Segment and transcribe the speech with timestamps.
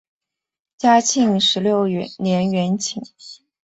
[0.79, 1.85] 嘉庆十六
[2.17, 3.03] 年园寝。